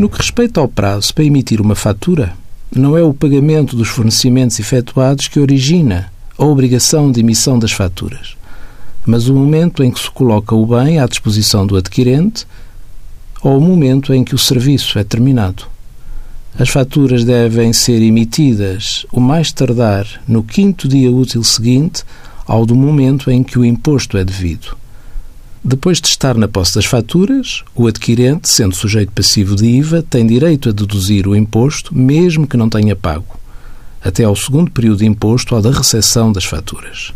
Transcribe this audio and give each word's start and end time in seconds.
No 0.00 0.08
que 0.08 0.16
respeita 0.16 0.58
ao 0.58 0.66
prazo 0.66 1.12
para 1.12 1.24
emitir 1.24 1.60
uma 1.60 1.74
fatura, 1.74 2.32
não 2.74 2.96
é 2.96 3.02
o 3.02 3.12
pagamento 3.12 3.76
dos 3.76 3.88
fornecimentos 3.88 4.58
efetuados 4.58 5.28
que 5.28 5.38
origina 5.38 6.10
a 6.38 6.44
obrigação 6.46 7.12
de 7.12 7.20
emissão 7.20 7.58
das 7.58 7.72
faturas, 7.72 8.34
mas 9.04 9.28
o 9.28 9.34
momento 9.34 9.84
em 9.84 9.90
que 9.90 10.00
se 10.00 10.10
coloca 10.10 10.54
o 10.54 10.64
bem 10.64 10.98
à 10.98 11.06
disposição 11.06 11.66
do 11.66 11.76
adquirente 11.76 12.46
ou 13.42 13.58
o 13.58 13.60
momento 13.60 14.14
em 14.14 14.24
que 14.24 14.34
o 14.34 14.38
serviço 14.38 14.98
é 14.98 15.04
terminado. 15.04 15.64
As 16.58 16.70
faturas 16.70 17.22
devem 17.22 17.70
ser 17.74 18.00
emitidas 18.00 19.04
o 19.12 19.20
mais 19.20 19.52
tardar 19.52 20.06
no 20.26 20.42
quinto 20.42 20.88
dia 20.88 21.12
útil 21.12 21.44
seguinte 21.44 22.04
ao 22.46 22.64
do 22.64 22.74
momento 22.74 23.30
em 23.30 23.42
que 23.42 23.58
o 23.58 23.64
imposto 23.66 24.16
é 24.16 24.24
devido. 24.24 24.79
Depois 25.62 26.00
de 26.00 26.08
estar 26.08 26.36
na 26.36 26.48
posse 26.48 26.74
das 26.74 26.86
faturas, 26.86 27.62
o 27.74 27.86
adquirente, 27.86 28.48
sendo 28.48 28.74
sujeito 28.74 29.12
passivo 29.12 29.54
de 29.54 29.66
IVA, 29.66 30.02
tem 30.02 30.26
direito 30.26 30.70
a 30.70 30.72
deduzir 30.72 31.28
o 31.28 31.36
imposto, 31.36 31.94
mesmo 31.94 32.46
que 32.46 32.56
não 32.56 32.70
tenha 32.70 32.96
pago, 32.96 33.38
até 34.02 34.24
ao 34.24 34.34
segundo 34.34 34.70
período 34.70 35.00
de 35.00 35.06
imposto 35.06 35.54
ou 35.54 35.60
da 35.60 35.70
recepção 35.70 36.32
das 36.32 36.44
faturas. 36.44 37.12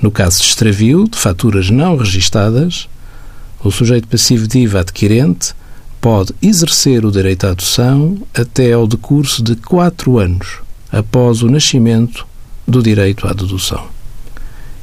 No 0.00 0.10
caso 0.10 0.38
de 0.38 0.44
extravio 0.44 1.06
de 1.06 1.18
faturas 1.18 1.68
não 1.68 1.96
registadas, 1.96 2.88
o 3.62 3.70
sujeito 3.70 4.08
passivo 4.08 4.48
de 4.48 4.60
IVA 4.60 4.80
adquirente 4.80 5.52
pode 6.00 6.34
exercer 6.40 7.04
o 7.04 7.12
direito 7.12 7.46
à 7.46 7.50
adoção 7.50 8.16
até 8.32 8.72
ao 8.72 8.86
decurso 8.86 9.42
de 9.42 9.56
quatro 9.56 10.18
anos 10.18 10.60
após 10.90 11.42
o 11.42 11.50
nascimento 11.50 12.26
do 12.66 12.82
direito 12.82 13.26
à 13.26 13.34
dedução. 13.34 13.97